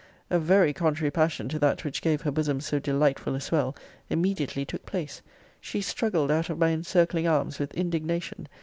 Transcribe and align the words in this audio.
A 0.31 0.39
very 0.39 0.73
contrary 0.73 1.11
passion 1.11 1.47
to 1.49 1.59
that 1.59 1.85
which 1.85 2.01
gave 2.01 2.21
her 2.23 2.31
bosom 2.31 2.59
so 2.59 2.79
delightful 2.79 3.35
a 3.35 3.39
swell, 3.39 3.75
immediately 4.09 4.65
took 4.65 4.83
place. 4.83 5.21
She 5.59 5.79
struggled 5.79 6.31
out 6.31 6.49
of 6.49 6.57
my 6.57 6.69
encircling 6.71 7.27
arms 7.27 7.59
with 7.59 7.71
indignation. 7.75 8.47